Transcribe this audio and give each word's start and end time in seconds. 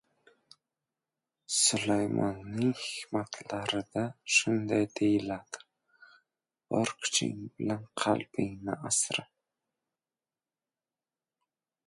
Sulaymonning 1.63 2.71
«Hikmatlar»i 2.85 3.81
da 3.91 4.05
shunday 4.37 4.85
deyiladi: 5.01 5.61
«Bor 6.71 6.93
kuching 7.03 7.43
bilan 7.61 7.83
qalbingni 8.05 8.79
asra!» 8.93 9.27